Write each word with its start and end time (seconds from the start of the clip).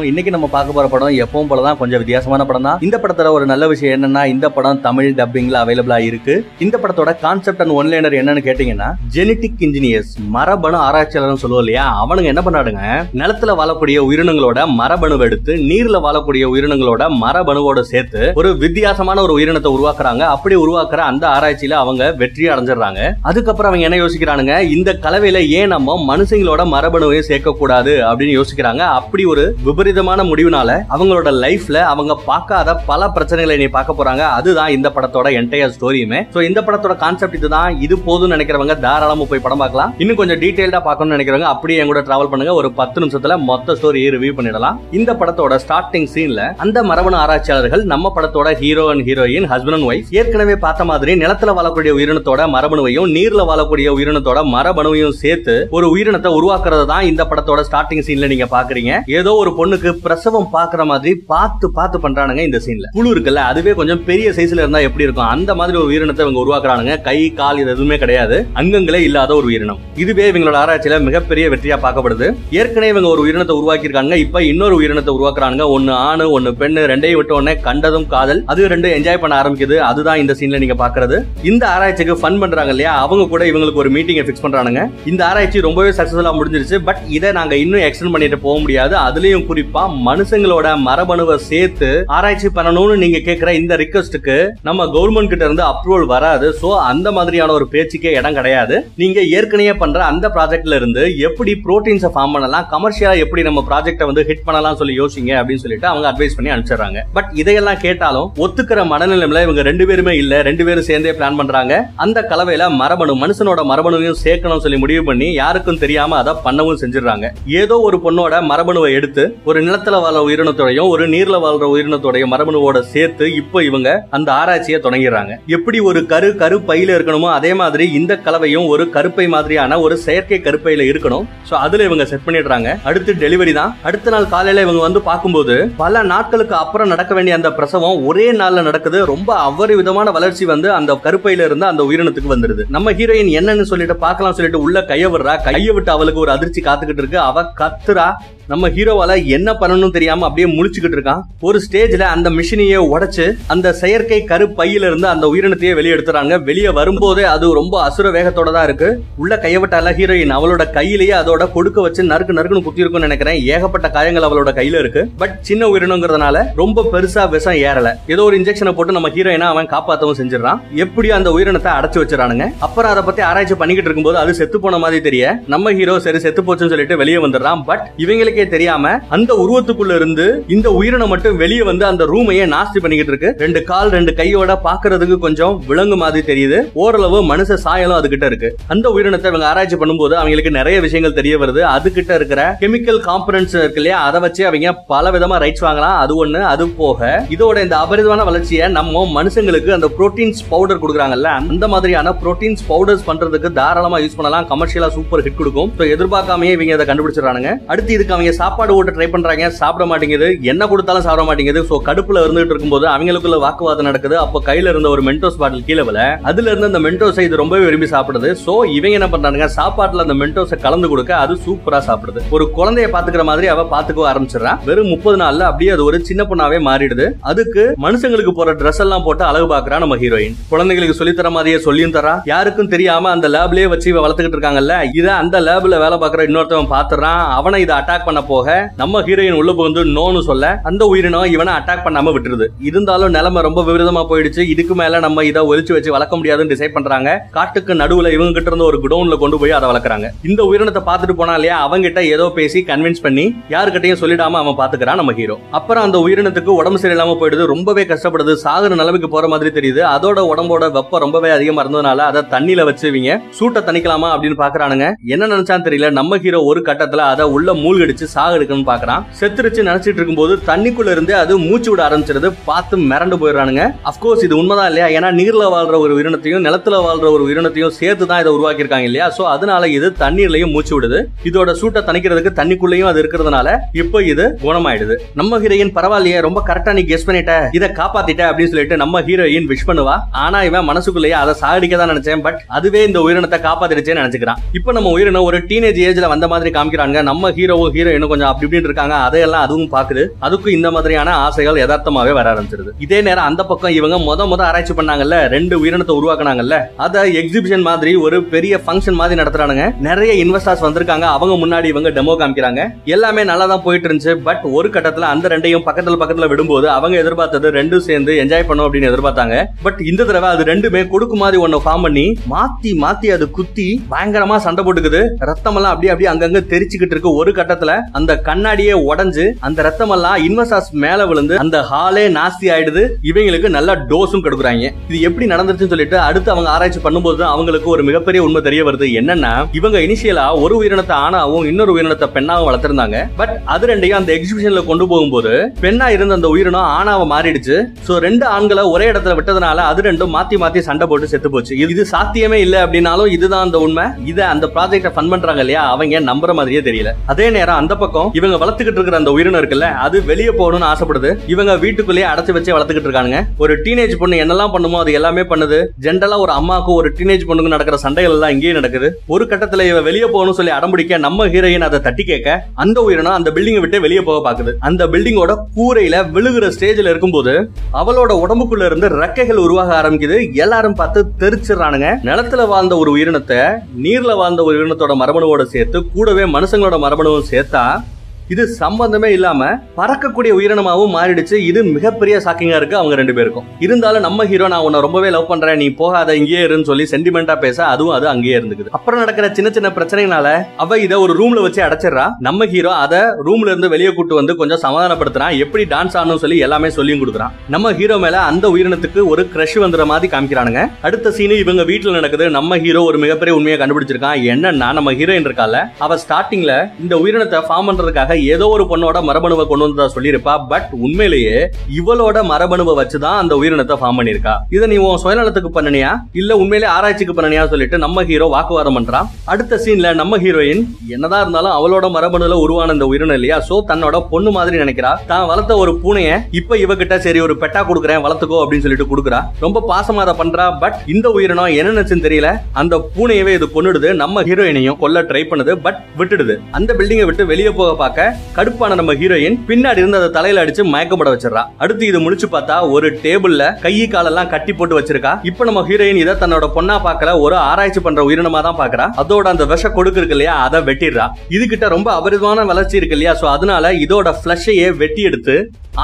இருக்கும். 0.00 0.10
இன்னைக்கு 0.10 0.34
நம்ம 0.34 0.48
பார்க்க 0.56 0.76
போற 0.76 0.86
படம் 0.92 1.16
எப்பவும் 1.24 1.48
போல 1.50 1.62
தான் 1.66 1.78
கொஞ்சம் 1.80 2.00
வித்தியாசமான 2.02 2.44
படம் 2.48 2.66
தான். 2.68 2.78
இந்த 2.86 2.96
படத்துல 3.02 3.30
ஒரு 3.36 3.44
நல்ல 3.52 3.64
விஷயம் 3.72 3.94
என்னன்னா 3.96 4.22
இந்த 4.34 4.46
படம் 4.56 4.80
தமிழ் 4.86 5.08
டப்பிங்ல 5.20 5.56
அவைலபிளா 5.64 5.98
இருக்கு. 6.08 6.34
இந்த 6.64 6.76
படத்தோட 6.82 7.10
கான்செப்ட் 7.24 7.62
அண்ட் 7.64 7.74
ஒன்லைனர் 7.78 8.18
என்னன்னு 8.20 8.42
கேட்டீங்கன்னா 8.48 8.88
ஜெனட்டிக் 9.16 9.62
இன்ஜினியர்ஸ் 9.66 10.12
மரபணு 10.36 10.78
ஆராய்ச்சியாளர் 10.86 11.42
சொல்லுவோம் 11.44 11.64
இல்லையா? 11.64 11.84
அவனுங்க 12.04 12.30
என்ன 12.32 12.44
பண்ணாடுங்க 12.46 12.84
நிலத்துல 13.22 13.56
வாழக்கூடிய 13.60 13.98
உயிரினங்களோட 14.08 14.58
மரபணுவை 14.80 15.26
எடுத்து 15.28 15.52
நீர்ல 15.70 15.96
வாழக்கூடிய 16.06 16.44
உயிரினங்களோட 16.52 17.02
மரபணுவோட 17.24 17.80
சேர்த்து 17.92 18.22
ஒரு 18.40 18.50
வித்தியாசமான 18.64 19.22
ஒரு 19.26 19.34
உயிரினத்தை 19.38 19.72
உருவாக்குறாங்க. 19.76 20.22
அப்படி 20.34 20.54
உருவாக்குற 20.64 21.00
அந்த 21.10 21.24
ஆராய்ச்சியில 21.36 21.78
அவங்க 21.84 22.02
வெற்றி 22.22 22.48
அடைஞ்சிடுறாங்க. 22.52 23.00
அதுக்கப்புறம் 23.30 23.70
அவங்க 23.70 23.86
என்ன 23.88 23.98
யோசிக்கிறானுங்க? 24.04 24.54
இந்த 24.76 24.90
கலவையில 25.04 25.38
ஏன் 25.58 25.72
நம்ம 25.74 25.96
மனுஷங்களோட 26.10 26.62
மரபணுவையும் 26.74 27.28
சேர்க்க 27.30 27.58
கூடாது 27.60 27.92
அப்படின்னு 28.08 28.36
யோசிக்கிறாங்க. 28.38 28.82
அப்படி 28.98 29.22
ஒரு 29.32 29.44
விபரீதமான 29.90 30.24
முடிவுனால 30.30 30.70
அவங்களோட 30.94 31.28
லைஃப்ல 31.44 31.78
அவங்க 31.92 32.12
பார்க்காத 32.26 32.74
பல 32.90 33.06
பிரச்சனைகளை 33.14 33.54
நீ 33.62 33.66
பார்க்க 33.76 33.96
போறாங்க. 33.98 34.22
அதுதான் 34.38 34.74
இந்த 34.74 34.88
படத்தோட 34.96 35.28
என்டையர் 35.38 35.72
ஸ்டோரியுமே 35.76 36.20
ஸோ 36.34 36.38
இந்த 36.48 36.60
படத்தோட 36.66 36.94
கான்செப்ட் 37.02 37.36
இதுதான். 37.38 37.70
இது 37.84 37.94
போதும் 38.06 38.32
நினைக்கிறவங்க 38.34 38.74
தாராளமா 38.84 39.24
போய் 39.30 39.42
படம் 39.46 39.62
பார்க்கலாம். 39.62 39.92
இன்னும் 40.02 40.18
கொஞ்சம் 40.20 40.40
டீடைல்டா 40.42 40.80
பார்க்கணும்னு 40.84 41.16
நினைக்கிறவங்க 41.16 41.48
அப்படியே 41.54 41.78
என் 41.82 41.90
கூட 41.92 42.02
டிராவல் 42.08 42.30
பண்ணுங்க. 42.32 42.52
ஒரு 42.60 42.68
பத்து 42.80 43.00
நிமிஷத்துல 43.04 43.38
மொத்த 43.48 43.76
ஸ்டோரியை 43.78 44.10
ரிவ்யூ 44.16 44.32
பண்ணிடலாம். 44.38 44.78
இந்த 44.98 45.10
படத்தோட 45.22 45.58
ஸ்டார்டிங் 45.64 46.08
சீன்ல 46.14 46.44
அந்த 46.66 46.84
மரபணு 46.90 47.18
ஆராய்ச்சியாளர்கள் 47.22 47.84
நம்ம 47.94 48.12
படத்தோட 48.18 48.52
hero 48.62 48.84
and 48.92 49.04
heroine 49.08 49.48
husband 49.54 49.78
and 49.78 49.88
wife 49.90 50.14
ஏற்கனவே 50.20 50.56
பார்த்த 50.66 50.88
மாதிரி 50.92 51.14
நிலத்துல 51.24 51.56
வாழக்கூடிய 51.58 51.92
உயிரினத்தோட 51.98 52.48
மரபணுவையும் 52.56 53.10
நீர்ல 53.16 53.48
வாழக்கூடிய 53.50 53.88
உயிரினத்தோட 53.98 54.38
மரபணுவையும் 54.54 55.18
சேர்த்து 55.24 55.56
ஒரு 55.78 55.88
உயிரினத்தை 55.96 56.32
உருவாக்குறது 56.38 56.86
தான் 56.94 57.08
இந்த 57.10 57.22
படத்தோட 57.32 57.60
ஸ்டார்டிங் 57.70 58.06
சீன்ல 58.10 58.32
நீங்க 58.34 58.48
பாக்குறீங்க 58.56 58.94
ஏதோ 59.18 59.34
ஒரு 59.42 59.52
பொண்ணு 59.58 59.76
பொண்ணுக்கு 59.80 60.04
பிரசவம் 60.06 60.48
பாக்குற 60.54 60.82
மாதிரி 60.90 61.10
பார்த்து 61.32 61.66
பார்த்து 61.76 61.96
பண்றானுங்க 62.04 62.42
இந்த 62.48 62.58
சீன்ல 62.64 62.88
புழு 62.96 63.08
இருக்குல்ல 63.14 63.42
அதுவே 63.50 63.72
கொஞ்சம் 63.78 64.02
பெரிய 64.08 64.28
சைஸ்ல 64.36 64.62
இருந்தா 64.62 64.80
எப்படி 64.86 65.04
இருக்கும்? 65.06 65.30
அந்த 65.34 65.50
மாதிரி 65.58 65.76
ஒரு 65.80 65.88
உயிரினத்தை 65.90 66.22
இவங்க 66.24 66.40
உருவாக்குறானுங்க. 66.44 66.94
கை 67.08 67.16
கால் 67.40 67.60
இது 67.62 67.70
எதுவுமே 67.74 67.96
கிடையாது. 68.02 68.36
அங்கங்களே 68.60 69.00
இல்லாத 69.08 69.34
ஒரு 69.38 69.46
உயிரினம். 69.50 69.78
இதுவே 70.02 70.24
இவங்களோட 70.32 70.58
ஆராய்ச்சியில 70.62 70.98
மிகப்பெரிய 71.08 71.44
வெற்றியா 71.54 71.78
பார்க்கப்படுது. 71.84 72.28
ஏற்கனவே 72.60 72.90
இவங்க 72.94 73.08
ஒரு 73.14 73.22
உயிரினத்தை 73.24 73.56
உருவாக்கியிருக்காங்க. 73.60 74.16
இப்ப 74.24 74.42
இன்னொரு 74.50 74.76
உயிரினத்தை 74.80 75.14
உருவாக்குறாங்க 75.18 75.68
ஒன்னு 75.76 75.94
ஆணு 76.08 76.26
ஒன்னு 76.36 76.52
பெண்ணு 76.62 76.84
ரெண்டையும் 76.92 77.20
விட்ட 77.20 77.34
உடனே 77.38 77.54
கண்டதும் 77.68 78.08
காதல். 78.14 78.42
அது 78.54 78.68
ரெண்டு 78.74 78.90
என்ஜாய் 78.98 79.22
பண்ண 79.24 79.36
ஆரம்பிக்குது. 79.42 79.78
அதுதான் 79.90 80.22
இந்த 80.24 80.36
சீன்ல 80.40 80.62
நீங்க 80.64 80.78
பாக்குறது 80.84 81.18
இந்த 81.50 81.64
ஆராய்ச்சிக்கு 81.74 82.16
ஃபன் 82.22 82.40
பண்றாங்க 82.44 82.74
இல்லையா? 82.76 82.94
அவங்க 83.06 83.28
கூட 83.34 83.42
இவங்களுக்கு 83.52 83.82
ஒரு 83.84 83.92
மீட்டிங்கை 83.96 84.26
ஃபிக்ஸ் 84.28 84.46
பண்றானுங்க. 84.46 84.82
இந்த 85.12 85.22
ஆராய்ச்சி 85.30 85.66
ரொம்பவே 85.68 85.92
சக்சஸ்ஃபுல்லா 85.98 86.34
முடிஞ்சிருச்சு. 86.40 86.78
பட் 86.90 87.02
இதை 87.18 87.32
நாங்க 87.40 87.54
இன்னும் 87.64 87.84
எக்ஸ்டெண்ட் 87.88 88.14
பண்ணிட்டு 88.14 88.38
போக 88.46 88.56
முடியாது. 88.64 88.94
அதுலயும் 89.06 89.46
குறிப்பா 89.60 89.82
மனுஷங்களோட 90.06 90.66
மரபணுவை 90.84 91.34
சேர்த்து 91.48 91.88
ஆராய்ச்சி 92.16 92.48
பண்ணணும்னு 92.56 92.94
நீங்க 93.02 93.18
கேட்கிற 93.26 93.50
இந்த 93.60 93.72
ரிக்வஸ்டுக்கு 93.80 94.36
நம்ம 94.68 94.86
கவர்மெண்ட் 94.94 95.30
கிட்ட 95.32 95.44
இருந்து 95.48 95.64
அப்ரூவல் 95.70 96.06
வராது. 96.12 96.46
சோ 96.60 96.68
அந்த 96.90 97.08
மாதிரியான 97.16 97.54
ஒரு 97.56 97.66
பேச்சுக்கே 97.74 98.12
இடம் 98.18 98.36
கிடையாது. 98.38 98.76
நீங்க 99.02 99.18
ஏற்கனவே 99.38 99.74
பண்ற 99.82 99.98
அந்த 100.10 100.28
ப்ராஜெக்ட்ல 100.36 100.78
இருந்து 100.80 101.02
எப்படி 101.28 101.54
புரோட்டீன்ஸை 101.64 102.10
ஃபார்ம் 102.14 102.34
பண்ணலாம் 102.36 102.64
கமர்ஷியலா 102.72 103.12
எப்படி 103.24 103.44
நம்ம 103.48 103.64
ப்ராஜெக்ட்டை 103.70 104.08
வந்து 104.10 104.24
ஹிட் 104.30 104.46
பண்ணலாம் 104.48 104.78
சொல்லி 104.80 104.94
யோசிங்க 105.00 105.34
அப்படின்னு 105.40 105.64
சொல்லிட்டு 105.64 105.88
அவங்க 105.90 106.08
அட்வைஸ் 106.12 106.36
பண்ணி 106.38 106.52
அனுப்பிச்சிடுறாங்க. 106.54 107.02
பட் 107.18 107.30
இதையெல்லாம் 107.42 107.82
கேட்டாலும் 107.86 108.30
ஒத்துக்கிற 108.46 108.86
மனநிலைமையில 108.94 109.44
இவங்க 109.48 109.64
ரெண்டு 109.70 109.86
பேருமே 109.90 110.14
இல்ல 110.22 110.40
ரெண்டு 110.50 110.66
பேரும் 110.70 110.88
சேர்ந்தே 110.90 111.14
பிளான் 111.20 111.38
பண்றாங்க. 111.42 111.82
அந்த 112.06 112.26
கலவையில 112.32 112.70
மரபணு 112.80 113.18
மனுஷனோட 113.24 113.60
மரபணுவையும் 113.72 114.20
சேர்க்கணும் 114.24 114.64
சொல்லி 114.66 114.80
முடிவு 114.86 115.04
பண்ணி 115.10 115.30
யாருக்கும் 115.42 115.82
தெரியாம 115.84 116.18
அதை 116.22 116.34
பண்ணவும் 116.48 116.82
செஞ்சிடறாங்க. 116.84 117.28
ஏதோ 117.60 117.78
ஒரு 117.90 118.00
பொண்ணோட 118.08 118.34
மரபணுவை 118.50 118.90
எடுத்து 118.98 119.22
ஒரு 119.50 119.60
நிலத்துல 119.66 119.98
வாழ்ற 120.02 120.20
உயிரினத்தோடையும் 120.26 120.90
ஒரு 120.94 121.04
நீர்ல 121.12 121.36
வாழ்ற 121.44 121.64
உயிரினத்தோடைய 121.74 122.24
மரபணுவோட 122.32 122.78
சேர்த்து 122.92 123.24
இப்போ 123.40 123.58
இவங்க 123.68 123.88
அந்த 124.16 124.28
ஆராய்ச்சியை 124.40 124.78
தொடங்கிடுறாங்க. 124.84 125.32
எப்படி 125.56 125.78
ஒரு 125.90 126.00
கரு 126.12 126.28
கரு 126.42 126.56
பையில 126.68 126.94
இருக்கணுமோ 126.96 127.28
அதே 127.38 127.52
மாதிரி 127.60 127.84
இந்த 127.98 128.12
கலவையும் 128.26 128.66
ஒரு 128.72 128.84
கருப்பை 128.96 129.26
மாதிரியான 129.34 129.78
ஒரு 129.84 129.96
செயற்கை 130.06 130.38
கருப்பையில 130.46 130.84
இருக்கணும். 130.90 131.24
சோ 131.50 131.54
அதுல 131.64 131.86
இவங்க 131.88 132.04
செட் 132.10 132.26
பண்ணிடுறாங்க. 132.26 132.68
அடுத்து 132.88 133.14
டெலிவரி 133.24 133.54
தான். 133.60 133.72
அடுத்த 133.90 134.14
நாள் 134.14 134.30
காலையில 134.34 134.64
இவங்க 134.66 134.82
வந்து 134.86 135.02
பார்க்கும்போது 135.10 135.56
பல 135.82 136.02
நாட்களுக்கு 136.12 136.56
அப்புறம் 136.62 136.92
நடக்க 136.94 137.14
வேண்டிய 137.18 137.38
அந்த 137.40 137.52
பிரசவம் 137.58 138.04
ஒரே 138.10 138.26
நாள்ல 138.40 138.66
நடக்குது. 138.70 139.00
ரொம்ப 139.12 139.30
அபரிவிதமான 139.48 140.10
வளர்ச்சி 140.18 140.46
வந்து 140.54 140.70
அந்த 140.78 140.98
கருப்பையில 141.06 141.48
இருந்து 141.50 141.66
அந்த 141.72 141.84
உயிரினத்துக்கு 141.90 142.34
வந்துருது. 142.34 142.64
நம்ம 142.76 142.92
ஹீரோயின் 143.00 143.32
என்னன்னு 143.40 143.70
சொல்லிட்டு 143.72 143.96
பார்க்கலாம் 144.06 144.36
சொல்லிட்டு 144.38 144.64
உள்ள 144.66 144.80
கைய 144.92 145.06
விடுறா. 145.14 145.36
கையை 145.48 145.72
விட்டு 145.78 145.92
அவளுக்கு 145.96 146.24
ஒரு 146.26 146.32
அதிர்ச்சி 146.36 146.62
காத்துக்கிட்டு 146.68 147.04
இருக்கு. 147.04 147.20
அவ 147.30 147.48
கத்துறா. 147.62 148.08
நம்ம 148.50 148.68
ஹீரோவால 148.76 149.12
என்ன 149.36 149.50
பண்ணணும் 149.58 149.92
தெரியாம 149.96 150.24
அப்படியே 150.26 150.46
முழிச்சுக்கிட்டு 150.54 150.96
இருக்கான். 150.98 151.20
ஒரு 151.48 151.58
ஸ்டேஜ்ல 151.64 152.04
அந்த 152.14 152.28
மிஷினையே 152.36 152.78
உடைச்சு 152.92 153.24
அந்த 153.52 153.72
செயற்கை 153.80 154.18
கரு 154.30 154.46
பையில 154.58 154.88
இருந்து 154.90 155.06
அந்த 155.10 155.26
உயிரினத்தையே 155.32 155.72
வெளியெடுத்துறாங்க 155.78 156.36
வெளியே 156.48 156.70
வரும்போதே 156.78 157.24
அது 157.32 157.48
ரொம்ப 157.58 157.74
அசுர 157.88 158.10
வேகத்தோட 158.16 158.52
தான் 158.56 158.66
இருக்கு. 158.68 158.88
உள்ள 159.22 159.36
கையவிட்டால 159.44 159.92
ஹீரோயின் 159.98 160.34
அவளோட 160.38 160.64
கையிலேயே 160.78 161.14
அதோட 161.20 161.46
கொடுக்க 161.56 161.84
வச்சு 161.86 162.08
நறுக்கு 162.12 162.36
நறுக்குன்னு 162.38 162.64
குத்தி 162.66 162.82
இருக்கும்னு 162.84 163.08
நினைக்கிறேன். 163.08 163.38
ஏகப்பட்ட 163.54 163.90
காயங்கள் 163.96 164.26
அவளோட 164.28 164.52
கையில 164.58 164.80
இருக்கு. 164.84 165.04
பட் 165.22 165.36
சின்ன 165.50 165.68
உயிரினங்கிறதுனால 165.74 166.42
ரொம்ப 166.62 166.86
பெருசா 166.94 167.24
விஷம் 167.36 167.60
ஏறல. 167.68 167.92
ஏதோ 168.14 168.24
ஒரு 168.30 168.40
இன்ஜெக்ஷனை 168.40 168.74
போட்டு 168.80 168.98
நம்ம 168.98 169.12
ஹீரோயினா 169.18 169.52
அவன் 169.54 169.70
காப்பாத்தவும் 169.76 170.18
செஞ்சிடறான். 170.22 170.60
எப்படியும் 170.86 171.18
அந்த 171.20 171.32
உயிரினத்தை 171.38 171.72
அடைச்சு 171.78 172.00
வச்சிடறானுங்க? 172.02 172.48
அப்புறம் 172.68 172.92
அதை 172.94 173.04
பத்தி 173.10 173.24
ஆராய்ச்சி 173.30 173.58
பண்ணிக்கிட்டு 173.62 173.90
இருக்கும்போது 173.90 174.20
அது 174.24 174.38
செத்து 174.42 174.60
போன 174.66 174.82
மாதிரி 174.86 175.00
தெரிய 175.08 175.38
நம்ம 175.54 175.76
ஹீரோ 175.80 175.96
சரி 176.08 176.24
செத்து 176.26 176.46
போச்சுன்னு 176.50 176.74
சொல்லிட்டு 176.76 177.00
வெளியே 177.04 177.20
வந்துடுறான். 177.28 177.64
பட் 177.70 177.86
இவங்களுக்கு 178.04 178.38
தெரியாம 178.48 178.92
அந்த 179.08 179.30
உருவத்துக்குள்ள 179.42 179.94
இருந்து 179.94 180.44
இந்த 180.56 180.68
உயிரினம் 180.78 181.08
மட்டும் 181.08 181.36
வெளியே 181.36 181.62
வந்து 181.62 181.84
அந்த 181.90 182.04
ரூமையே 182.12 182.44
நாஸ்தி 182.54 182.78
பண்ணிக்கிட்டு 182.82 183.12
இருக்கு. 183.12 183.30
ரெண்டு 183.44 183.62
கால் 183.70 183.90
ரெண்டு 183.90 184.14
கையோட 184.14 184.60
பாக்குறதுக்கு 184.64 185.18
கொஞ்சம் 185.18 185.62
விலங்கு 185.66 185.96
மாதிரி 185.96 186.26
தெரியுது. 186.32 186.58
ஓரளவு 186.84 187.18
மனுஷ 187.32 187.58
சாயலும் 187.64 187.98
அதுகிட்ட 187.98 188.24
இருக்கு. 188.24 188.48
அந்த 188.66 188.88
உயிரினத்தை 188.96 189.30
இவங்க 189.32 189.46
ஆராய்ச்சி 189.46 189.76
பண்ணும்போது 189.76 190.14
அவங்களுக்கு 190.20 190.50
நிறைய 190.50 190.80
விஷயங்கள் 190.86 191.16
தெரிய 191.20 191.38
வருது. 191.38 191.62
அதுகிட்ட 191.76 192.14
இருக்கிற 192.18 192.56
கெமிக்கல் 192.60 193.00
காம்பனன்ஸ் 193.08 193.56
இருக்கு 193.60 193.80
இல்லையா? 193.82 193.98
அதை 194.08 194.20
வச்சு 194.20 194.46
அவங்க 194.46 194.74
பல 194.92 195.10
விதமா 195.10 195.38
ரைட்ஸ் 195.44 195.64
வாங்கலாம். 195.66 195.96
அது 196.04 196.26
ஒண்ணு 196.26 196.40
அது 196.52 196.68
போக 196.68 197.26
இதோட 197.36 197.62
இந்த 197.62 197.76
அபரிதமான 197.76 198.24
வளர்ச்சியை 198.24 198.68
நம்ம 198.68 199.22
மனுஷங்களுக்கு 199.22 199.70
அந்த 199.76 199.90
புரோட்டீன்ஸ் 199.98 200.40
பவுடர் 200.48 200.82
கொடுக்குறாங்கல்ல 200.82 201.30
அந்த 201.40 201.68
மாதிரியான 201.68 202.14
புரோட்டீன்ஸ் 202.22 202.62
பவுடர்ஸ் 202.68 203.06
பண்றதுக்கு 203.06 203.48
தாராளமா 203.58 203.98
யூஸ் 203.98 204.16
பண்ணலாம். 204.16 204.46
கமர்ஷியலா 204.52 204.88
சூப்பர் 204.96 205.22
ஹிட் 205.24 205.38
கொடுக்கும். 205.40 205.72
எதிர்பார்க்காமயே 205.78 206.52
இவங்க 206.56 206.76
அதை 206.78 206.86
கண்டுபிடிச்சிடறானுங்க. 206.90 207.52
அடுத்து 207.66 207.92
இதுக்கு 207.92 208.14
அவங்க 208.14 208.29
சாப்பாடு 208.38 208.72
ஓட்ட 208.78 208.92
ட்ரை 208.96 209.08
பண்றாங்க 209.14 209.50
சாப்பிட 209.60 209.84
மாட்டேங்குது. 209.90 210.28
என்ன 210.52 210.62
கொடுத்தாலும் 210.72 211.04
சாப்பிட 211.06 211.24
மாட்டேங்குது. 211.28 211.62
ஸோ 211.70 211.76
கடுப்புல 211.88 212.22
இருந்துட்டு 212.24 212.54
இருக்கும்போது 212.54 212.86
அவங்களுக்குள்ள 212.94 213.38
வாக்குவாதம் 213.46 213.88
நடக்குது. 213.88 214.16
அப்போ 214.24 214.40
கையில 214.48 214.72
இருந்த 214.74 214.90
ஒரு 214.94 215.04
மென்டோஸ் 215.08 215.40
பாட்டில் 215.42 215.66
கீழே 215.68 215.84
வில 215.90 216.00
அதுல 216.30 216.50
இருந்து 216.52 216.70
அந்த 216.70 216.82
மென்டோஸை 216.86 217.24
இது 217.28 217.40
ரொம்பவே 217.42 217.64
விரும்பி 217.68 217.88
சாப்பிடுது. 217.94 218.30
ஸோ 218.44 218.54
இவங்க 218.78 218.98
என்ன 219.00 219.08
பண்றாங்க 219.14 219.48
சாப்பாட்டுல 219.58 220.04
அந்த 220.06 220.16
மென்டோஸை 220.22 220.58
கலந்து 220.66 220.90
கொடுக்க 220.92 221.12
அது 221.24 221.36
சூப்பரா 221.46 221.80
சாப்பிடுது. 221.88 222.22
ஒரு 222.36 222.46
குழந்தைய 222.58 222.88
பாத்துக்கிற 222.94 223.24
மாதிரி 223.30 223.48
அவ 223.54 223.66
பாத்துக்க 223.74 224.08
ஆரம்பிச்சிடறான் 224.12 224.60
வெறும் 224.68 224.90
முப்பது 224.94 225.16
நாள்ல 225.22 225.48
அப்படியே 225.50 225.72
அது 225.76 225.84
ஒரு 225.88 225.98
சின்ன 226.10 226.22
பொண்ணாவே 226.30 226.60
மாறிடுது. 226.68 227.06
அதுக்கு 227.30 227.62
மனுஷங்களுக்கு 227.86 228.34
போற 228.38 228.54
ட்ரெஸ் 228.60 228.82
எல்லாம் 228.84 229.04
போட்டு 229.06 229.24
அழகு 229.30 229.46
பாக்குறா 229.54 229.78
நம்ம 229.84 229.96
ஹீரோயின் 230.02 230.36
குழந்தைங்களுக்கு 230.52 230.98
சொல்லி 231.00 231.14
தர 231.18 231.30
மாதிரியே 231.36 231.58
சொல்லியும் 231.66 231.94
தரா. 231.96 232.14
யாருக்கும் 232.32 232.70
தெரியாம 232.74 233.10
அந்த 233.16 233.26
லேப்லயே 233.34 233.66
வச்சு 233.72 233.94
வளர்த்துக்கிட்டு 234.04 234.38
இருக்காங்கல்ல 234.38 234.74
இத 235.00 235.08
அந்த 235.22 235.36
லேப்ல 235.48 235.78
வேலை 235.84 235.96
பாக்குற 236.02 236.26
இன்னொருத்தவன் 236.28 236.70
பாத்துறான் 236.74 237.22
அவனை 237.38 237.60
இதை 237.64 237.74
அட்டாக் 237.78 238.06
பண்ண 238.08 238.19
போக 238.28 238.72
நம்ம 238.76 239.00
ஹீரோயின் 239.00 239.38
உள்ள 239.40 239.52
புகுந்து 239.52 239.84
நோன்னு 239.84 240.20
சொல்ல 240.20 240.60
அந்த 240.62 240.84
உயிரினம் 240.86 241.24
இவனை 241.24 241.52
அட்டாக் 241.52 241.84
பண்ணாம 241.84 242.12
விட்டுருது. 242.14 242.46
இருந்தாலும் 242.60 243.10
நிலைமை 243.10 243.42
ரொம்ப 243.42 243.62
விபரீதமா 243.62 244.02
போயிடுச்சு. 244.10 244.42
இதுக்கு 244.54 244.74
மேல 244.74 244.98
நம்ம 244.98 245.24
இதை 245.24 245.42
ஒழிச்சு 245.42 245.72
வச்சு 245.72 245.90
வளர்க்க 245.90 246.16
முடியாதுன்னு 246.16 246.54
டிசைட் 246.54 246.76
பண்றாங்க. 246.76 247.28
காட்டுக்கு 247.30 247.74
நடுவுல 247.74 248.12
இவங்க 248.16 248.32
கிட்ட 248.32 248.50
இருந்து 248.50 248.64
ஒரு 248.64 248.80
குடோன்ல 248.84 249.18
கொண்டு 249.18 249.38
போய் 249.38 249.50
அதை 249.50 249.68
வளர்க்குறாங்க. 249.70 250.08
இந்த 250.22 250.42
உயிரினத்தை 250.50 250.82
பார்த்துட்டு 250.88 251.12
போனா 251.12 251.34
இல்லையா 251.34 251.56
அவங்கிட்ட 251.66 252.02
ஏதோ 252.14 252.28
பேசி 252.34 252.64
கன்வின்ஸ் 252.68 253.02
பண்ணி 253.02 253.26
யாருக்கிட்டையும் 253.50 254.00
சொல்லிடாம 254.00 254.40
அவன் 254.42 254.58
பாத்துக்கிறான் 254.60 255.00
நம்ம 255.02 255.12
ஹீரோ 255.12 255.38
அப்புறம் 255.50 255.84
அந்த 255.84 255.98
உயிரினத்துக்கு 255.98 256.52
உடம்பு 256.60 256.80
சரியில்லாம 256.82 257.16
போயிடுது. 257.20 257.44
ரொம்பவே 257.46 257.84
கஷ்டப்படுது. 257.84 258.34
சாகுற 258.44 258.68
நிலைமைக்கு 258.68 259.08
போற 259.08 259.28
மாதிரி 259.28 259.50
தெரியுது. 259.60 259.82
அதோட 259.96 260.18
உடம்போட 260.32 260.72
வெப்பம் 260.72 261.00
ரொம்பவே 261.00 261.30
அதிகமா 261.30 261.64
இருந்ததுனால 261.64 262.06
அதை 262.10 262.22
தண்ணியில 262.34 262.64
வச்சுவீங்க 262.68 263.20
சூட்டை 263.30 263.62
தணிக்கலாமா 263.62 264.08
அப்படின்னு 264.14 264.38
பாக்குறானுங்க. 264.44 264.86
என்ன 265.04 265.26
நினைச்சான்னு 265.26 265.66
தெரியல. 265.68 265.90
நம்ம 265.90 266.18
ஹீரோ 266.18 266.40
ஒரு 266.42 266.60
கட்டத்துல 266.60 267.04
அதை 267.12 267.24
உள்ள 267.26 267.54
மூழ்கடிச்சு 267.54 267.99
சாகடிக்கணும்னு 268.14 268.68
பாக்குறான். 268.70 269.02
செத்துருச்சு 269.20 269.66
நினைச்சிட்டு 269.68 269.98
இருக்கும்போது 270.00 270.34
தண்ணிக்குள்ள 270.50 270.90
இருந்து 270.96 271.14
அது 271.22 271.38
மூச்சு 271.46 271.70
விட 271.70 271.82
ஆரம்பிச்சிருது. 271.88 272.30
பார்த்து 272.48 272.76
மிரண்டு 272.90 273.18
போயிடுறானுங்க. 273.22 273.64
அப்கோர்ஸ் 273.90 274.24
இது 274.26 274.36
உண்மைதான் 274.40 274.68
இல்லையா? 274.70 274.88
ஏன்னா 274.98 275.10
நீர்ல 275.20 275.44
வாழ்ற 275.54 275.78
ஒரு 275.84 275.92
உயிரினத்தையும் 275.96 276.44
நிலத்துல 276.48 276.78
வாழ்ற 276.86 277.06
ஒரு 277.16 277.22
உயிரினத்தையும் 277.26 277.74
சேர்த்து 277.80 278.06
தான் 278.10 278.20
இதை 278.22 278.32
உருவாக்கியிருக்காங்க 278.36 278.88
இல்லையா? 278.90 279.06
சோ 279.18 279.22
அதனால 279.34 279.68
இது 279.76 279.90
தண்ணீர்லயும் 280.04 280.52
மூச்சு 280.54 280.74
விடுது. 280.76 281.00
இதோட 281.30 281.52
சூட்டை 281.60 281.82
தணிக்கிறதுக்கு 281.88 282.32
தண்ணிக்குள்ளேயும் 282.40 282.90
அது 282.92 283.00
இருக்கிறதுனால 283.02 283.48
இப்போ 283.82 283.98
இது 284.12 284.26
குணமாயிடுது. 284.44 284.96
நம்ம 285.20 285.38
ஹீரோயின் 285.44 285.74
பரவாயில்லையே 285.78 286.20
ரொம்ப 286.26 286.42
கரெக்டா 286.48 286.74
நீ 286.78 286.84
கெஸ் 286.92 287.06
பண்ணிட்ட. 287.08 287.34
இதை 287.58 287.68
காப்பாத்திட்ட 287.80 288.22
அப்படின்னு 288.30 288.52
சொல்லிட்டு 288.52 288.76
நம்ம 288.82 289.00
ஹீரோயின் 289.08 289.48
விஷ் 289.52 289.66
பண்ணுவா. 289.70 289.96
ஆனா 290.24 290.38
இவன் 290.48 290.68
மனசுக்குள்ளேயே 290.70 291.16
அதை 291.22 291.34
சாகடிக்க 291.42 291.76
தான் 291.82 291.92
நினைச்சேன். 291.92 292.22
பட் 292.26 292.38
அதுவே 292.58 292.82
இந்த 292.88 292.98
உயிரினத்தை 293.06 293.38
காப்பாத்திடுச்சேன்னு 293.46 294.02
நினைச்சுக்கிறான். 294.02 294.40
இப்போ 294.58 294.72
நம்ம 294.76 294.90
உயிரினம் 294.96 295.26
ஒரு 295.28 295.38
டீனேஜ் 295.50 295.80
ஏஜ்ல 295.88 296.08
வந்த 296.14 296.28
மாதிரி 296.32 296.50
காமிக்கிறாங்க 296.56 297.02
நம்ம 297.10 297.30
ஹீரோவும் 297.38 297.72
இன்னும் 297.96 298.12
கொஞ்சம் 298.12 298.30
அப்படி 298.30 298.46
இப்படின்னு 298.48 298.68
இருக்காங்க. 298.70 298.96
அதையெல்லாம் 299.06 299.44
அதுவும் 299.46 299.70
பாக்குது 299.76 300.04
அதுக்கும் 300.26 300.56
இந்த 300.58 300.70
மாதிரியான 300.76 301.14
ஆசைகள் 301.26 301.60
யதார்த்தமாவே 301.62 302.12
வர 302.18 302.26
ஆரம்பிச்சிருது. 302.32 302.70
இதே 302.86 302.98
நேரம் 303.08 303.28
அந்த 303.30 303.42
பக்கம் 303.50 303.76
இவங்க 303.78 303.96
முத 304.08 304.26
முத 304.32 304.42
ஆராய்ச்சி 304.48 304.74
பண்ணாங்கல்ல 304.78 305.16
ரெண்டு 305.36 305.54
உயிரினத்தை 305.62 305.94
உருவாக்குனாங்கல்ல 306.00 306.58
அத 306.86 307.04
எக்ஸிபிஷன் 307.22 307.66
மாதிரி 307.68 307.94
ஒரு 308.06 308.18
பெரிய 308.34 308.60
ஃபங்க்ஷன் 308.64 308.98
மாதிரி 309.00 309.20
நடத்துறானுங்க. 309.20 309.66
நிறைய 309.88 310.12
இன்வெஸ்டர்ஸ் 310.24 310.64
வந்திருக்காங்க. 310.66 311.06
அவங்க 311.16 311.34
முன்னாடி 311.42 311.66
இவங்க 311.72 311.90
டெமோ 311.98 312.14
காமிக்கிறாங்க. 312.22 312.60
எல்லாமே 312.94 313.24
நல்லா 313.30 313.46
தான் 313.52 313.64
போயிட்டு 313.66 313.88
இருந்துச்சு 313.88 314.14
பட் 314.28 314.44
ஒரு 314.58 314.68
கட்டத்துல 314.76 315.08
அந்த 315.14 315.28
ரெண்டையும் 315.34 315.66
பக்கத்துல 315.68 315.98
பக்கத்துல 316.02 316.28
விடும்போது 316.32 316.66
அவங்க 316.76 316.96
எதிர்பார்த்தது 317.02 317.50
ரெண்டும் 317.58 317.86
சேர்ந்து 317.88 318.14
என்ஜாய் 318.22 318.46
பண்ணும் 318.48 318.66
அப்படின்னு 318.66 318.90
எதிர்பார்த்தாங்க. 318.90 319.36
பட் 319.66 319.80
இந்த 319.90 320.04
தடவை 320.10 320.30
அது 320.34 320.44
ரெண்டுமே 320.52 320.82
கொடுக்கு 320.94 321.16
மாதிரி 321.22 321.38
ஒன்னு 321.44 321.62
ஃபார்ம் 321.64 321.84
பண்ணி 321.86 322.06
மாத்தி 322.34 322.72
மாத்தி 322.84 323.10
அது 323.16 323.26
குத்தி 323.38 323.68
பயங்கரமா 323.92 324.36
சண்டை 324.46 324.64
போட்டுக்குது. 324.64 325.02
ரத்தம் 325.30 325.56
எல்லாம் 325.58 325.72
அப்படியே 325.74 325.92
அப்படியே 325.92 326.10
அங்கங்க 326.12 326.42
தெரிச்சுக்கிட்டு 326.52 326.96
இருக்கு. 326.96 327.12
ஒரு 327.20 327.32
கட்டத்துல 327.38 327.72
அந்த 327.92 328.20
கண்ணாடியே 328.24 328.84
உடைஞ்சு 328.88 329.30
அந்த 329.40 329.62
ரத்தம் 329.62 329.90
எல்லாம் 329.90 330.28
இன்வெஸ்டர்ஸ் 330.28 330.70
மேல 330.70 331.06
விழுந்து 331.06 331.38
அந்த 331.38 331.60
ஹாலே 331.60 332.18
நாஸ்தி 332.18 332.48
ஆயிடுது. 332.48 332.88
இவங்களுக்கு 333.02 333.48
நல்ல 333.48 333.76
டோஸும் 333.76 334.20
கொடுக்குறாங்க. 334.22 334.70
இது 334.88 335.00
எப்படி 335.00 335.26
நடந்துருச்சுன்னு 335.26 335.66
சொல்லிட்டு 335.66 335.98
அடுத்து 335.98 336.30
அவங்க 336.30 336.50
ஆராய்ச்சி 336.50 336.80
பண்ணும்போது 336.80 337.20
அவங்களுக்கு 337.20 337.70
ஒரு 337.70 337.82
மிகப்பெரிய 337.82 338.22
உண்மை 338.22 338.42
தெரிய 338.42 338.64
வருது. 338.64 339.02
என்னன்னா 339.02 339.48
இவங்க 339.52 339.78
இனிஷியலா 339.78 340.40
ஒரு 340.40 340.62
உயிரினத்தை 340.62 340.88
ஆணாவும் 340.88 341.46
இன்னொரு 341.46 341.76
உயிரினத்தை 341.76 342.06
பெண்ணாவும் 342.06 342.54
வளர்த்திருந்தாங்க. 342.54 343.08
பட் 343.16 343.40
அது 343.44 343.66
ரெண்டையும் 343.66 343.88
அந்த 343.90 344.12
எக்ஸிபிஷன்ல 344.12 344.64
கொண்டு 344.64 344.88
போகும்போது 344.88 345.52
பெண்ணா 345.60 345.88
இருந்த 345.88 346.14
அந்த 346.14 346.28
உயிரினம் 346.28 346.58
ஆணாவை 346.60 347.14
மாறிடுச்சு. 347.14 347.64
சோ 347.88 347.96
ரெண்டு 347.96 348.26
ஆண்களை 348.26 348.64
ஒரே 348.64 348.90
இடத்துல 348.90 349.18
விட்டதுனால 349.18 349.54
அது 349.54 349.82
ரெண்டும் 349.82 350.14
மாத்தி 350.14 350.36
மாத்தி 350.36 350.58
சண்டை 350.58 350.86
போட்டு 350.86 351.08
செத்து 351.08 351.30
போச்சு. 351.30 351.54
இது- 351.56 351.82
சாத்தியமே 351.82 352.40
இல்ல 352.40 352.66
அப்படின்னாலும் 352.66 353.06
இதுதான் 353.06 353.44
அந்த 353.44 353.58
உண்மை. 353.58 353.84
இதை 354.04 354.24
அந்த 354.24 354.46
ப்ராஜெக்ட 354.54 354.90
ஃபன் 354.90 355.08
பண்றாங்க 355.08 355.40
இல்லையா? 355.40 355.70
அவங்க 355.70 356.00
நம்புற 356.00 356.34
மாதிரியே 356.34 356.60
தெரியல. 356.60 356.88
அதே 357.06 357.30
நேரம் 357.30 357.56
அந்த 357.56 357.69
பக்கம் 357.82 358.10
இவங்க 358.18 358.36
வளர்த்துக்கிட்டு 358.42 358.80
இருக்கிற 358.80 358.98
அந்த 359.00 359.12
உயிரினம் 359.16 359.40
இருக்குல்ல 359.40 359.68
அது 359.86 359.96
வெளியே 360.10 360.32
போகணும்னு 360.40 360.68
ஆசைப்படுது. 360.72 361.10
இவங்க 361.34 361.54
வீட்டுக்குள்ளேயே 361.64 362.06
அடைச்சு 362.12 362.34
வச்சே 362.36 362.54
வளர்த்துக்கிட்டு 362.56 362.90
இருக்காங்க 362.90 363.22
ஒரு 363.44 363.54
டீனேஜ் 363.64 363.94
பொண்ணு 364.02 364.20
என்னெல்லாம் 364.24 364.52
பண்ணுமோ 364.54 364.78
அது 364.84 364.92
எல்லாமே 365.00 365.24
பண்ணுது. 365.32 365.58
ஜென்ரலா 365.86 366.18
ஒரு 366.24 366.32
அம்மாவுக்கு 366.38 366.72
ஒரு 366.80 366.90
டீனேஜ் 366.98 367.26
பொண்ணுக்கு 367.30 367.54
நடக்கிற 367.54 367.78
சண்டைகள் 367.84 368.16
எல்லாம் 368.16 368.34
இங்கேயே 368.36 368.54
நடக்குது. 368.58 368.90
ஒரு 369.14 369.26
கட்டத்துல 369.32 369.66
இவ 369.70 369.80
வெளியே 369.88 370.08
போகணும்னு 370.14 370.38
சொல்லி 370.40 370.54
அடம்பிடிக்க 370.58 370.98
நம்ம 371.06 371.26
ஹீரோயின் 371.34 371.66
அதை 371.68 371.80
தட்டி 371.86 372.04
கேட்க 372.10 372.38
அந்த 372.64 372.78
உயிரினம் 372.88 373.16
அந்த 373.18 373.30
பில்டிங்கை 373.36 373.62
விட்டு 373.64 373.80
வெளியே 373.86 374.02
போக 374.08 374.18
பாக்குது 374.26 374.54
அந்த 374.68 374.86
பில்டிங்கோட 374.94 375.34
கூரையில 375.58 375.96
விழுகிற 376.16 376.46
ஸ்டேஜ்ல 376.56 376.92
இருக்கும்போது 376.92 377.34
அவளோட 377.80 378.12
உடம்புக்குள்ள 378.24 378.64
இருந்து 378.70 378.88
ரெக்கைகள் 379.02 379.42
உருவாக 379.46 379.70
ஆரம்பிக்குது. 379.80 380.18
எல்லாரும் 380.44 380.78
பார்த்து 380.80 381.00
தெரிச்சிடறானுங்க. 381.22 381.88
நிலத்துல 382.08 382.46
வாழ்ந்த 382.52 382.76
ஒரு 382.82 382.90
உயிரினத்தை 382.96 383.40
நீர்ல 383.84 384.14
வாழ்ந்த 384.20 384.40
ஒரு 384.44 384.56
உயிரினத்தோட 384.58 384.94
மரபணுவோட 385.02 385.42
சேர்த்து 385.54 385.78
கூடவே 385.94 386.24
மனுஷங்களோட 386.36 386.78
மரபணுவும் 386.84 387.28
சேர்த்தா 387.32 387.59
있다. 387.60 387.99
இது 388.34 388.42
சம்பந்தமே 388.60 389.08
இல்லாம 389.14 389.46
பறக்கக்கூடிய 389.78 390.32
உயிரினமாவும் 390.38 390.92
மாறிடுச்சு. 390.96 391.36
இது 391.50 391.60
மிகப்பெரிய 391.76 392.16
ஷாக்கிங்கா 392.24 392.58
இருக்கு 392.60 392.76
அவங்க 392.80 392.94
ரெண்டு 393.00 393.14
பேருக்கும். 393.16 393.46
இருந்தாலும் 393.64 394.04
நம்ம 394.06 394.26
ஹீரோ 394.32 394.48
நான் 394.52 394.64
உன்னை 394.66 394.80
ரொம்பவே 394.86 395.08
லவ் 395.14 395.26
பண்றேன் 395.30 395.58
நீ 395.62 395.66
போகாத 395.80 396.14
இங்கேயே 396.20 396.42
இருன்னு 396.46 396.68
சொல்லி 396.70 396.84
சென்டிமெண்டா 396.92 397.34
பேச 397.44 397.58
அதுவும் 397.72 397.94
அது 397.96 398.06
அங்கேயே 398.12 398.34
இருந்துக்குது. 398.40 398.70
அப்புறம் 398.78 399.00
நடக்கிற 399.02 399.28
சின்ன 399.38 399.50
சின்ன 399.56 399.70
பிரச்சனைனால 399.78 400.26
அவ 400.64 400.78
இதை 400.84 400.98
ஒரு 401.04 401.14
ரூம்ல 401.20 401.42
வச்சு 401.46 401.62
அடைச்சிடுறா. 401.66 402.04
நம்ம 402.28 402.46
ஹீரோ 402.52 402.74
அதை 402.84 403.00
ரூம்ல 403.28 403.50
இருந்து 403.52 403.70
வெளியே 403.74 403.92
கூட்டு 403.98 404.14
வந்து 404.20 404.36
கொஞ்சம் 404.42 404.62
சமாதானப்படுத்துறான் 404.66 405.34
எப்படி 405.46 405.64
டான்ஸ் 405.74 405.96
ஆடணும் 406.00 406.22
சொல்லி 406.24 406.38
எல்லாமே 406.48 406.70
சொல்லியும் 406.78 407.02
கொடுக்குறான் 407.02 407.34
நம்ம 407.56 407.72
ஹீரோ 407.80 407.98
மேல 408.04 408.20
அந்த 408.30 408.46
உயிரினத்துக்கு 408.54 409.02
ஒரு 409.14 409.24
கிரஷ் 409.34 409.56
வந்துற 409.64 409.84
மாதிரி 409.92 410.12
காமிக்கிறானுங்க. 410.14 410.62
அடுத்த 410.88 411.14
சீனு 411.18 411.40
இவங்க 411.44 411.64
வீட்டுல 411.72 411.96
நடக்குது. 411.98 412.30
நம்ம 412.38 412.60
ஹீரோ 412.66 412.84
ஒரு 412.92 413.00
மிகப்பெரிய 413.06 413.34
உண்மையை 413.40 413.58
கண்டுபிடிச்சிருக்கான். 413.64 414.22
என்னன்னா 414.34 414.70
நம்ம 414.80 414.96
ஹீரோயின் 415.00 415.28
இருக்கால 415.30 415.64
அவ 415.86 416.00
ஸ்டார்டிங்ல 416.06 416.54
இந்த 416.84 416.94
உயிரினத்தை 417.04 417.42
ஃபார்ம் 417.48 417.68
பண்றதுக்காக 417.70 418.18
ஏதோ 418.34 418.46
ஒரு 418.56 418.64
பொண்ணோட 418.70 418.98
மரபணுவை 419.08 419.44
கொண்டு 419.50 419.66
வந்ததா 419.66 419.86
சொல்லியிருப்பா. 419.96 420.34
பட் 420.52 420.70
உண்மையிலேயே 420.86 421.36
இவளோட 421.78 422.18
மரபணுவை 422.32 422.74
வச்சுதான் 422.80 423.18
அந்த 423.22 423.34
உயிரினத்தை 423.40 423.76
ஃபார்ம் 423.80 423.98
பண்ணிருக்கா 424.00 424.34
இதை 424.56 424.68
நீ 424.72 424.76
உன் 424.86 425.00
சுயநலத்துக்கு 425.04 425.50
பண்ணனியா? 425.56 425.90
இல்ல 426.20 426.36
உண்மையிலே 426.42 426.68
ஆராய்ச்சிக்கு 426.76 427.16
பண்ணனியா 427.18 427.44
சொல்லிட்டு 427.52 427.78
நம்ம 427.84 428.04
ஹீரோ 428.10 428.28
வாக்குவாதம் 428.36 428.76
பண்றான்? 428.78 429.08
அடுத்த 429.32 429.60
சீன்ல 429.64 429.94
நம்ம 430.00 430.18
ஹீரோயின் 430.24 430.62
என்னதான் 430.96 431.22
இருந்தாலும் 431.24 431.54
அவளோட 431.58 431.88
மரபணுல 431.96 432.38
உருவான 432.44 432.72
இந்த 432.76 432.88
உயிரினம் 432.92 433.18
இல்லையா? 433.20 433.38
சோ 433.48 433.58
தன்னோட 433.70 433.96
பொண்ணு 434.12 434.32
மாதிரி 434.38 434.62
நினைக்கிறா. 434.64 434.92
தான் 435.10 435.26
வளர்த்த 435.32 435.58
ஒரு 435.64 435.74
பூனைய 435.84 436.10
இப்ப 436.40 436.58
இவகிட்ட 436.64 436.98
சரி 437.06 437.20
ஒரு 437.26 437.36
பெட்டா 437.42 437.62
கொடுக்குறேன் 437.70 438.02
வளர்த்துக்கோ 438.06 438.40
அப்படின்னு 438.44 438.66
சொல்லிட்டு 438.66 438.88
கொடுக்குறா. 438.92 439.20
ரொம்ப 439.44 439.64
பாசமா 439.72 440.02
அதை 440.06 440.16
பண்றா. 440.22 440.46
பட் 440.64 440.78
இந்த 440.94 441.06
உயிரினம் 441.16 441.56
என்ன 441.60 441.74
நினைச்சுன்னு 441.74 442.06
தெரியல. 442.08 442.30
அந்த 442.62 442.76
பூனையவே 442.96 443.34
இது 443.38 443.48
கொன்னுடுது. 443.56 443.88
நம்ம 444.02 444.22
ஹீரோயினையும் 444.28 444.78
கொல்ல 444.82 445.02
ட்ரை 445.10 445.22
பண்ணுது. 445.32 445.54
பட் 445.66 445.80
விட்டுடுது. 446.00 446.36
அந்த 446.58 446.70
பில்டிங்கை 446.78 447.06
விட்டு 447.10 447.26
வெளியே 447.32 447.52
போக 447.60 447.70
பார்க்க 447.82 448.09
கடுப்பான 448.36 448.76
நம்ம 448.80 448.94
ஹீரோயின் 449.00 449.36
பின்னாடி 449.50 449.80
இருந்து 449.82 449.98
அதை 450.00 450.08
தலையில 450.16 450.42
அடிச்சு 450.44 450.62
மயக்கப்பட 450.74 451.10
வச்சிடறா. 451.14 451.42
அடுத்து 451.62 451.84
இது 451.90 452.00
முடிச்சு 452.06 452.28
பார்த்தா 452.34 452.56
ஒரு 452.74 452.88
டேபிள்ல 453.04 453.44
கை 453.64 453.74
காலெல்லாம் 453.94 454.30
கட்டி 454.34 454.52
போட்டு 454.58 454.78
வச்சிருக்கா. 454.78 455.12
இப்ப 455.30 455.48
நம்ம 455.50 455.62
ஹீரோயின் 455.70 456.02
இதை 456.04 456.14
தன்னோட 456.22 456.48
பொண்ணா 456.56 456.76
பாக்கல 456.86 457.14
ஒரு 457.24 457.38
ஆராய்ச்சி 457.50 457.82
பண்ற 457.86 458.02
உயிரினமா 458.08 458.42
தான் 458.48 458.60
பாக்குறா 458.62 458.86
அதோட 459.02 459.26
அந்த 459.34 459.46
விஷ 459.54 459.72
கொடுக்கு 459.78 460.00
இருக்கு 460.00 460.16
இல்லையா 460.18 460.36
அதை 460.46 460.60
வெட்டிடுறா. 460.68 461.06
இது 461.36 461.46
கிட்ட 461.54 461.68
ரொம்ப 461.76 461.88
அபரிதமான 461.98 462.46
வளர்ச்சி 462.52 462.78
இருக்கு 462.80 462.96
இல்லையா 462.98 463.14
சோ 463.22 463.28
அதனால 463.36 463.72
இதோட 463.86 464.14
பிளஷையே 464.24 464.68
வெட்டி 464.82 465.02
எடுத்து 465.10 465.36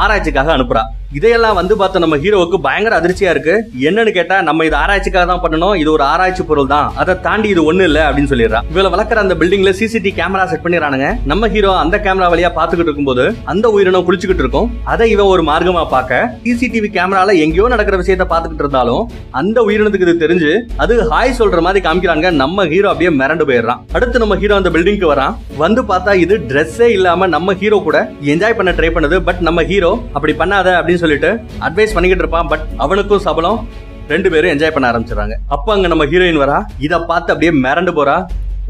ஆராய்ச்சிக்காக 0.03 0.53
அனுப்புறா. 0.57 0.85
இதையெல்லாம் 1.17 1.57
வந்து 1.59 1.75
பார்த்த 1.81 2.01
நம்ம 2.03 2.17
ஹீரோவுக்கு 2.23 2.59
பயங்கர 2.65 2.95
அதிர்ச்சியா 3.01 3.31
இருக்கு. 3.35 3.53
என்னன்னு 3.89 4.13
கேட்டா 4.17 4.37
நம்ம 4.47 4.65
இது 4.69 4.77
ஆராய்ச்சிக்காக 4.81 5.27
தான் 5.31 5.43
பண்ணணும். 5.45 5.75
இது 5.83 5.91
ஒரு 5.95 6.05
ஆராய்ச்சி 6.13 6.43
பொருள் 6.49 6.71
தான். 6.73 6.89
அதை 7.03 7.13
தாண்டி 7.27 7.49
இது 7.53 7.63
ஒண்ணு 7.71 7.85
இல்ல 7.91 8.01
அப்படின்னு 8.07 8.31
சொல்லிடுறா. 8.33 8.61
இவளை 8.73 8.89
வளர்க்குற 8.95 9.21
அந்த 9.25 9.35
பில்டிங்ல 9.41 9.71
சிசிடி 9.81 10.11
கேமரா 10.19 10.45
செட் 10.51 10.65
பண்ணிடுறானுங்க. 10.65 11.09
நம்ம 11.33 11.49
ஹீரோ 11.55 11.71
அந்த 11.83 11.99
கேமரா 12.07 12.29
வழியா 12.33 12.51
பாத்துக்கிட்டு 12.57 12.91
இருக்கும்போது 12.91 13.25
அந்த 13.53 13.69
உயிரினம் 13.77 14.07
குளிச்சுக்கிட்டு 14.09 14.45
இருக்கும். 14.45 14.69
அதை 14.95 15.07
இவன் 15.15 15.31
ஒரு 15.35 15.45
மார்க்கமா 15.51 15.85
பார்க்க 15.95 16.21
சிசிடிவி 16.49 16.91
கேமரால 16.97 17.37
எங்கேயோ 17.45 17.69
நடக்கிற 17.75 17.99
விஷயத்த 18.03 18.27
பாத்துக்கிட்டு 18.33 18.67
இருந்தாலும் 18.67 19.03
அந்த 19.43 19.65
உயிரினத்துக்கு 19.69 20.09
இது 20.09 20.25
தெரிஞ்சு 20.25 20.53
அது 20.85 20.97
ஹாய் 21.13 21.39
சொல்ற 21.41 21.61
மாதிரி 21.69 21.83
காமிக்கிறாங்க 21.87 22.35
நம்ம 22.43 22.67
ஹீரோ 22.75 22.91
அப்படியே 22.93 23.13
மிரண்டு 23.21 23.47
போயிடுறான். 23.51 23.81
அடுத்து 23.97 24.25
நம்ம 24.25 24.41
ஹீரோ 24.43 24.59
அந்த 24.61 24.73
பில்டிங்க்கு 24.77 25.13
வரான். 25.15 25.35
வந்து 25.65 25.83
பார்த்தா 25.93 26.15
இது 26.27 26.37
ட்ரெஸ்ஸே 26.53 26.91
இல்லாம 26.99 27.31
நம்ம 27.37 27.57
ஹீரோ 27.63 27.81
கூட 27.89 27.99
என்ஜாய் 28.35 28.59
பண்ண 28.61 28.73
ட்ரை 28.81 28.93
பண்ணுது. 28.99 29.19
பட் 29.31 29.43
நம்ம 29.51 29.63
ஹீரோ 29.73 29.86
அப்படி 30.17 30.33
பண்ணாத 30.41 30.69
அப்படின்னு 30.79 31.03
சொல்லிட்டு 31.05 31.31
அட்வைஸ் 31.67 31.95
பண்ணிக்கிட்டு 31.97 32.25
இருப்பான். 32.25 32.49
பட் 32.53 32.65
அவனுக்கும் 32.85 33.25
சபலம் 33.27 33.61
ரெண்டு 34.13 34.29
பேரும் 34.33 34.53
என்ஜாய் 34.55 34.75
பண்ண 34.75 34.87
ஆரம்பிச்சிடறாங்க. 34.91 35.37
அப்ப 35.55 35.73
அங்க 35.77 35.87
நம்ம 35.93 36.05
ஹீரோயின் 36.11 36.43
வரா? 36.43 36.59
இத 36.87 36.95
பார்த்து 37.11 37.33
அப்படியே 37.35 37.53
மிரண்டு 37.65 37.95
போறா. 37.99 38.17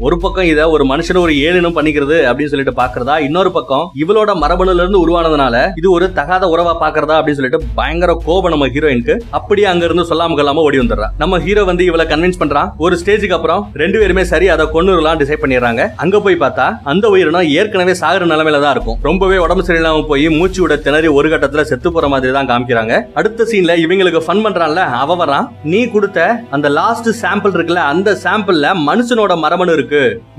ஒரு 0.05 0.15
பக்கம் 0.23 0.47
இதை 0.49 0.63
ஒரு 0.73 0.83
மனுஷன் 0.89 1.19
ஒரு 1.21 1.33
ஏழினம் 1.45 1.75
பண்ணிக்கிறது 1.75 2.17
அப்படின்னு 2.29 2.51
சொல்லிட்டு 2.51 2.73
பாக்குறதா 2.79 3.13
இன்னொரு 3.27 3.51
பக்கம் 3.55 3.85
இவளோட 4.01 4.31
மரபணுல 4.41 4.81
இருந்து 4.83 4.99
உருவானதுனால 5.03 5.55
இது 5.79 5.87
ஒரு 5.95 6.07
தகாத 6.17 6.47
உறவா 6.53 6.73
பாக்குறதா 6.81 7.15
அப்படின்னு 7.19 7.39
சொல்லிட்டு 7.39 7.69
பயங்கர 7.79 8.13
கோபம் 8.25 8.53
நம்ம 8.53 8.65
ஹீரோயினுக்கு. 8.73 9.15
அப்படியே 9.37 9.67
அங்க 9.71 9.83
இருந்து 9.87 10.05
சொல்லாம 10.09 10.35
கொள்ளாம 10.39 10.65
ஓடி 10.67 10.79
வந்துடுறா. 10.81 11.07
நம்ம 11.21 11.39
ஹீரோ 11.45 11.63
வந்து 11.69 11.87
இவளை 11.89 12.05
கன்வின்ஸ் 12.11 12.39
பண்றான் 12.41 12.69
ஒரு 12.85 12.99
ஸ்டேஜுக்கு 13.01 13.37
அப்புறம் 13.37 13.63
ரெண்டு 13.83 13.97
பேருமே 14.01 14.25
சரி 14.33 14.49
அதை 14.55 14.67
கொண்டுலாம் 14.75 15.19
டிசைட் 15.21 15.41
பண்ணிடுறாங்க. 15.45 15.87
அங்க 16.05 16.21
போய் 16.27 16.37
பார்த்தா 16.43 16.67
அந்த 16.93 17.11
உயிரினம் 17.15 17.49
ஏற்கனவே 17.61 17.95
சாகுற 18.01 18.27
நிலைமையில 18.33 18.61
தான் 18.65 18.75
இருக்கும். 18.77 18.99
ரொம்பவே 19.09 19.39
உடம்பு 19.45 19.65
சரியில்லாம 19.69 20.05
போய் 20.11 20.27
மூச்சு 20.37 20.61
விட 20.65 20.77
திணறி 20.85 21.11
ஒரு 21.17 21.33
கட்டத்துல 21.33 21.65
செத்து 21.71 21.95
போற 21.97 22.07
மாதிரி 22.15 22.35
தான் 22.37 22.51
காமிக்கிறாங்க. 22.53 23.01
அடுத்த 23.21 23.49
சீன்ல 23.53 23.79
இவங்களுக்கு 23.87 24.23
ஃபன் 24.27 24.45
பண்றான்ல 24.45 24.85
அவ 25.01 25.19
வரான் 25.23 25.49
நீ 25.73 25.83
கொடுத்த 25.97 26.29
அந்த 26.57 26.67
லாஸ்ட் 26.79 27.11
சாம்பிள் 27.23 27.57
இருக்குல்ல 27.57 27.89
அந்த 27.95 28.17
சாம்பிள்ல 28.27 28.77
மனுஷனோட 28.91 29.33
மரபணு 29.45 29.73
இருக்கு. 29.77 29.85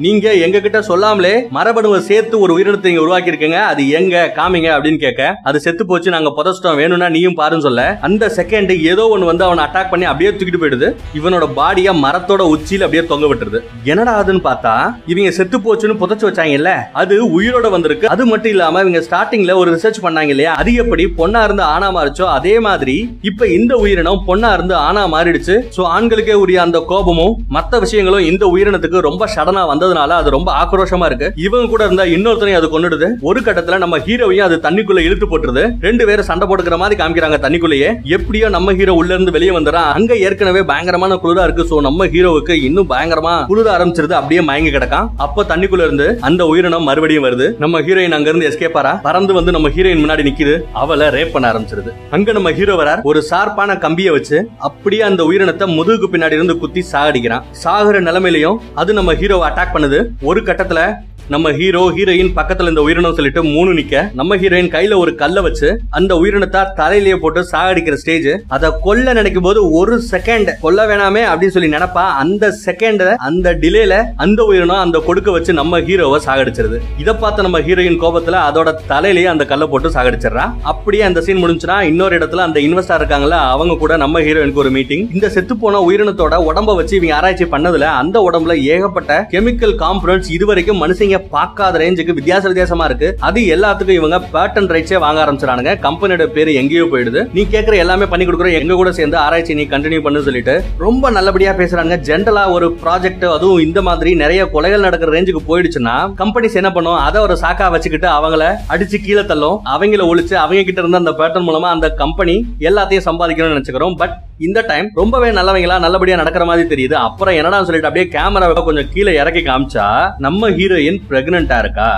நீங்க 0.05 0.27
எங்க 0.47 0.59
கிட்ட 0.65 0.79
சொல்லாமலே 0.89 1.35
மரபணுவை 1.57 2.01
சேர்த்து 2.09 2.35
ஒரு 2.45 2.53
உயிரினத்தை 2.57 2.91
இங்க 2.93 3.05
உருவாக்கி 3.05 3.33
இருக்கீங்க 3.33 3.59
அது 3.71 3.83
எங்க 3.99 4.25
காமிங்க 4.39 4.69
அப்படின்னு 4.77 5.01
கேட்க 5.05 5.23
அது 5.49 5.59
செத்து 5.65 5.85
போச்சு 5.91 6.15
நாங்க 6.15 6.31
புதைச்சிட்டோம் 6.39 6.79
வேணும்னா 6.81 7.09
நீயும் 7.17 7.37
பாருன்னு 7.41 7.67
சொல்ல 7.67 7.83
அந்த 8.09 8.25
செகண்ட் 8.39 8.73
ஏதோ 8.93 9.05
ஒன்னு 9.15 9.31
வந்து 9.31 9.45
அவனை 9.49 9.63
அட்டாக் 9.67 9.91
பண்ணி 9.93 10.07
அப்படியே 10.11 10.31
தூக்கிட்டு 10.35 10.63
போயிடுது. 10.63 10.89
இவனோட 11.19 11.47
பாடிய 11.59 11.93
மரத்தோட 12.05 12.43
உச்சியில 12.55 12.87
அப்படியே 12.87 13.05
தொங்க 13.13 13.27
விட்டுருது. 13.31 13.61
என்னடா 13.93 14.15
அதுன்னு 14.23 14.43
பார்த்தா 14.49 14.75
இவங்க 15.13 15.33
செத்து 15.39 15.59
போச்சுன்னு 15.67 15.97
புதைச்சு 16.03 16.27
வச்சாங்கல்ல 16.29 16.73
அது 17.03 17.17
உயிரோட 17.39 17.67
வந்திருக்கு. 17.77 18.11
அது 18.15 18.27
மட்டும் 18.33 18.53
இல்லாம 18.55 18.83
இவங்க 18.85 19.03
ஸ்டார்டிங்ல 19.07 19.55
ஒரு 19.63 19.69
ரிசர்ச் 19.77 20.03
பண்ணாங்க 20.07 20.35
இல்லையா 20.37 20.55
அது 20.63 20.73
எப்படி 20.85 21.07
பொண்ணா 21.21 21.43
இருந்து 21.49 21.65
ஆனா 21.75 21.89
மாறிச்சோ 21.99 22.27
அதே 22.39 22.55
மாதிரி 22.69 22.97
இப்ப 23.31 23.49
இந்த 23.59 23.73
உயிரினம் 23.85 24.23
பொண்ணா 24.29 24.53
இருந்து 24.59 24.75
ஆனா 24.89 25.05
மாறிடுச்சு. 25.15 25.57
சோ 25.77 25.83
ஆண்களுக்கே 25.97 26.37
உரிய 26.45 26.61
அந்த 26.67 26.81
கோபமும் 26.93 27.35
மத்த 27.59 27.81
விஷயங்களும் 27.85 28.27
இந்த 28.31 28.47
உயிரினத்துக்கு 28.55 29.07
ரொம்ப 29.09 29.27
சடனா 29.39 29.65
வந்ததுனால 29.73 30.21
அது 30.21 30.31
ரொம்ப 30.37 30.51
ஆக்ரோஷமா 30.63 31.09
இருக்கு. 31.11 31.31
இவங்க 31.47 31.71
கூட 31.73 31.83
இருந்தா 31.89 32.07
இன்னொருத்தனையும் 32.17 32.61
அது 32.61 32.71
கொண்டுடுது 32.75 33.09
ஒரு 33.31 33.41
கட்டத்துல 33.41 33.79
நம்ம 33.85 33.99
ஹீரோவையும் 34.07 34.47
அது 34.49 34.57
தண்ணிக்குள்ள 34.67 35.03
இழுத்து 35.09 35.27
போட்டுருது. 35.31 35.65
ரெண்டு 35.87 36.07
பேரும் 36.07 36.29
சண்டை 36.31 36.47
போட்டுக்கிற 36.49 36.79
மாதிரி 36.83 36.97
காமிக்கிறாங்க 37.03 37.39
தண்ணிக்குள்ளேயே. 37.45 37.91
எப்படியோ 38.17 38.49
நம்ம 38.57 38.75
ஹீரோ 38.79 38.95
உள்ள 39.01 39.13
இருந்து 39.15 39.35
வெளியே 39.37 39.53
வந்துறான். 39.59 39.89
அங்க 39.99 40.13
ஏற்கனவே 40.27 40.63
பயங்கரமான 40.71 41.19
குளிரா 41.23 41.43
இருக்கு. 41.49 41.67
சோ 41.71 41.77
நம்ம 41.87 42.07
ஹீரோவுக்கு 42.15 42.55
இன்னும் 42.69 42.91
பயங்கரமா 42.91 43.35
குளிர 43.51 43.69
ஆரம்பிச்சிருது. 43.77 44.15
அப்படியே 44.21 44.41
மயங்கி 44.49 44.73
கிடக்கான். 44.77 45.09
அப்ப 45.27 45.45
தண்ணிக்குள்ள 45.51 45.87
இருந்து 45.89 46.07
அந்த 46.29 46.43
உயிரினம் 46.53 46.87
மறுபடியும் 46.89 47.27
வருது. 47.27 47.47
நம்ம 47.65 47.81
ஹீரோயின் 47.87 48.17
அங்க 48.19 48.29
இருந்து 48.33 48.49
எஸ்கேப் 48.51 48.79
ஆறா? 48.81 48.93
பறந்து 49.07 49.33
வந்து 49.39 49.55
நம்ம 49.57 49.69
ஹீரோயின் 49.77 50.03
முன்னாடி 50.05 50.23
நிக்குது. 50.29 50.55
அவளை 50.83 51.07
ரேப் 51.17 51.33
பண்ண 51.35 51.47
ஆரம்பிச்சிருது. 51.53 51.91
அங்க 52.17 52.33
நம்ம 52.39 52.53
ஹீரோ 52.59 52.75
வரார். 52.83 53.03
ஒரு 53.11 53.23
சார்பான 53.31 53.77
கம்பியை 53.85 54.13
வச்சு 54.17 54.39
அப்படியே 54.69 55.03
அந்த 55.11 55.23
உயிரினத்தை 55.31 55.67
முதுகுக்கு 55.79 56.09
பின்னாடி 56.13 56.37
இருந்து 56.39 56.57
குத்தி 56.63 56.85
சாகடிக்கிறான். 56.93 57.45
சாகுற 57.65 57.97
நிலைமையிலையும் 58.09 58.59
அது 58.81 58.91
நம்ம 58.99 59.15
ஹீரோ 59.21 59.28
ஹீரோவை 59.29 59.47
அட்டாக் 59.51 59.73
பண்ணுது. 59.75 59.99
ஒரு 60.29 60.41
கட்டத்தில் 60.49 60.85
நம்ம 61.33 61.51
ஹீரோ 61.57 61.81
ஹீரோயின் 61.97 62.31
பக்கத்துல 62.37 62.71
இந்த 62.73 62.83
உயிரினம் 62.85 63.17
சொல்லிட்டு 63.17 63.41
மூணு 63.55 63.71
நிக்க. 63.79 63.95
நம்ம 64.19 64.37
ஹீரோயின் 64.43 64.71
கையில 64.75 64.97
ஒரு 65.03 65.13
கல்ல 65.23 65.41
வச்சு 65.47 65.69
அந்த 65.99 66.13
உயிரினத்தை 66.21 66.61
தலையிலேயே 66.79 67.17
போட்டு 67.23 67.41
சாகடிக்கிற 67.51 67.97
ஸ்டேஜ் 68.03 68.29
அதை 68.57 68.69
கொல்ல 68.87 69.13
நினைக்கும் 69.19 69.47
போது 69.47 69.63
ஒரு 69.79 69.95
செகண்ட் 70.13 70.51
கொல்ல 70.63 70.87
வேணாமே 70.91 71.23
அப்படின்னு 71.31 71.55
சொல்லி 71.57 71.71
நினைப்பா. 71.75 72.05
அந்த 72.23 72.51
செகண்ட் 72.67 73.05
அந்த 73.27 73.53
டிலேல 73.65 73.99
அந்த 74.27 74.41
உயிரினம் 74.51 74.83
அந்த 74.85 75.03
கொடுக்க 75.09 75.35
வச்சு 75.37 75.55
நம்ம 75.61 75.81
ஹீரோவை 75.89 76.21
சாகடிச்சிருது. 76.29 76.79
இத 77.05 77.15
பார்த்த 77.25 77.47
நம்ம 77.49 77.61
ஹீரோயின் 77.69 78.01
கோபத்துல 78.05 78.41
அதோட 78.49 78.75
தலையிலேயே 78.93 79.29
அந்த 79.35 79.47
கல்லை 79.53 79.69
போட்டு 79.75 79.93
சாகடிச்சிடறா. 79.99 80.47
அப்படியே 80.73 81.05
அந்த 81.09 81.23
சீன் 81.29 81.43
முடிஞ்சுனா 81.45 81.79
இன்னொரு 81.91 82.17
இடத்துல 82.21 82.47
அந்த 82.49 82.61
இன்வெஸ்டர் 82.69 83.01
இருக்காங்கல்ல 83.03 83.43
அவங்க 83.57 83.79
கூட 83.85 84.01
நம்ம 84.05 84.25
ஹீரோயினுக்கு 84.29 84.65
ஒரு 84.65 84.75
மீட்டிங் 84.79 85.05
இந்த 85.19 85.33
செத்து 85.37 85.57
போன 85.67 85.85
உயிரினத்தோட 85.91 86.41
உடம்ப 86.49 86.79
வச்சு 86.81 86.99
இவங்க 87.01 87.19
ஆராய்ச்சி 87.21 87.49
பண்ணதுல 87.57 87.93
அந்த 88.01 88.17
உடம்புல 88.31 88.59
ஏகப்பட்ட 88.75 89.21
கெமிக்கல் 89.37 89.79
காம்பனன்ட்ஸ் 89.85 90.35
இதுவரைக்கும் 90.39 90.83
மனுஷங்க 90.87 91.17
பார்க்காத 91.35 91.79
ரேஞ்சுக்கு 91.83 92.17
வித்தியாச 92.19 92.45
வித்தியாசமா 92.51 92.85
இருக்கு. 92.91 93.09
அது 93.29 93.41
எல்லாத்துக்கும் 93.57 93.99
இவங்க 94.01 94.19
பேட்டன் 94.35 94.71
ரைட்ஸே 94.75 94.99
வாங்க 95.05 95.21
ஆரம்பிச்சிடானுங்க 95.25 95.75
கம்பெனியோட 95.87 96.27
பேரு 96.37 96.55
எங்கேயோ 96.63 96.85
போயிடுது. 96.93 97.23
நீ 97.37 97.45
கேக்குற 97.55 97.77
எல்லாமே 97.85 98.09
பண்ணி 98.13 98.27
கொடுக்குற 98.27 98.51
எங்க 98.61 98.75
கூட 98.81 98.93
சேர்ந்து 98.99 99.19
ஆராய்ச்சி 99.25 99.59
நீ 99.61 99.67
கண்டினியூ 99.75 100.03
பண்ணு 100.07 100.27
சொல்லிட்டு 100.29 100.57
ரொம்ப 100.85 101.11
நல்லபடியா 101.17 101.55
பேசுறாங்க 101.61 101.97
ஜென்ரலா 102.11 102.45
ஒரு 102.57 102.69
ப்ராஜெக்ட் 102.85 103.27
அதுவும் 103.37 103.65
இந்த 103.67 103.83
மாதிரி 103.89 104.13
நிறைய 104.23 104.45
கொலைகள் 104.55 104.87
நடக்கிற 104.87 105.13
ரேஞ்சுக்கு 105.17 105.43
போயிடுச்சுன்னா 105.51 105.97
கம்பெனிஸ் 106.23 106.59
என்ன 106.63 106.73
பண்ணும்? 106.77 107.01
அதை 107.07 107.19
ஒரு 107.27 107.37
சாக்கா 107.43 107.69
வச்சுக்கிட்டு 107.75 108.09
அவங்கள 108.19 108.45
அடிச்சு 108.75 108.99
கீழே 109.07 109.25
தள்ளும். 109.33 109.59
அவங்கள 109.75 110.05
ஒழிச்சு 110.13 110.35
அவங்க 110.45 110.63
கிட்ட 110.69 110.81
இருந்த 110.83 111.03
அந்த 111.03 111.15
பேட்டர்ன் 111.21 111.47
மூலமா 111.49 111.69
அந்த 111.77 111.89
கம்பெனி 112.03 112.37
எல்லாத்தையும் 112.69 113.07
சம்பாதிக்கணும்னு 113.09 113.57
நினைச்சுக்கிறோம். 113.57 113.97
பட் 114.03 114.17
இந்த 114.47 114.59
டைம் 114.71 114.89
ரொம்பவே 114.99 115.29
நல்லவங்களா 115.37 115.77
நல்லபடியா 115.85 116.17
நடக்கிற 116.21 116.45
மாதிரி 116.49 116.67
தெரியுது. 116.73 116.95
அப்புறம் 117.07 117.37
என்னடா 117.39 117.59
சொல்லிட்டு 117.69 117.89
அப்படியே 117.89 118.07
கேமராவை 118.17 118.63
கொஞ்சம் 118.69 118.91
கீழே 118.93 119.13
இறக்கி 119.21 119.43
காமிச்சா 119.47 119.87
நம்ம 120.27 120.51
ஹீரோயின் 120.59 121.01
பிரெக்னண்டா 121.11 121.59
இருக்கா? 121.65 121.91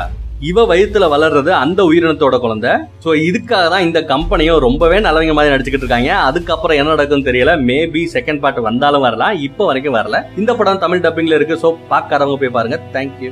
இவ 0.50 0.62
வயிற்றுல 0.68 1.06
வளர்றது 1.14 1.50
அந்த 1.62 1.80
உயிரினத்தோட 1.88 2.36
குழந்தை. 2.44 2.70
சோ 3.04 3.08
இதுக்காக 3.28 3.64
தான் 3.72 3.84
இந்த 3.86 3.98
கம்பெனியும் 4.12 4.60
ரொம்பவே 4.66 4.98
நல்லவங்க 5.06 5.34
மாதிரி 5.38 5.52
நடிச்சுக்கிட்டு 5.54 5.86
இருக்காங்க. 5.86 6.12
அதுக்கப்புறம் 6.28 6.78
என்ன 6.80 6.94
நடக்கும்னு 6.94 7.28
தெரியல. 7.28 7.54
மேபி 7.70 8.02
செகண்ட் 8.14 8.40
பார்ட் 8.44 8.60
வந்தாலும் 8.68 9.04
வரலாம். 9.06 9.34
இப்போ 9.48 9.66
வரைக்கும் 9.70 9.96
வரல. 9.98 10.18
இந்த 10.42 10.54
படம் 10.60 10.82
தமிழ் 10.84 11.02
டப்பிங்ல 11.06 11.38
இருக்கு. 11.38 11.60
சோ 11.64 11.70
பார்க்காதவங்க 11.92 12.38
போய் 12.42 12.56
பாருங்க. 12.56 12.78
தேங்க்யூ 12.94 13.28